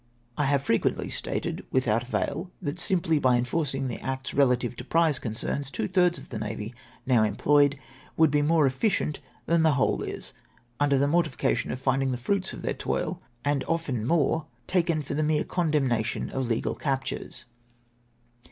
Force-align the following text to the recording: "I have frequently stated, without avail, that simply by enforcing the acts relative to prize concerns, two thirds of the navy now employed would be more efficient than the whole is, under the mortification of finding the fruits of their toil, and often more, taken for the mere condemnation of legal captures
"I 0.39 0.45
have 0.45 0.63
frequently 0.63 1.09
stated, 1.09 1.63
without 1.69 2.01
avail, 2.01 2.49
that 2.59 2.79
simply 2.79 3.19
by 3.19 3.35
enforcing 3.37 3.87
the 3.87 4.01
acts 4.03 4.33
relative 4.33 4.75
to 4.77 4.83
prize 4.83 5.19
concerns, 5.19 5.69
two 5.69 5.87
thirds 5.87 6.17
of 6.17 6.29
the 6.29 6.39
navy 6.39 6.73
now 7.05 7.21
employed 7.23 7.77
would 8.17 8.31
be 8.31 8.41
more 8.41 8.65
efficient 8.65 9.19
than 9.45 9.61
the 9.61 9.73
whole 9.73 10.01
is, 10.01 10.33
under 10.79 10.97
the 10.97 11.05
mortification 11.07 11.69
of 11.71 11.79
finding 11.79 12.11
the 12.11 12.17
fruits 12.17 12.51
of 12.51 12.63
their 12.63 12.73
toil, 12.73 13.21
and 13.45 13.63
often 13.65 14.07
more, 14.07 14.47
taken 14.65 15.03
for 15.03 15.13
the 15.13 15.21
mere 15.21 15.43
condemnation 15.43 16.31
of 16.31 16.47
legal 16.47 16.73
captures 16.73 17.45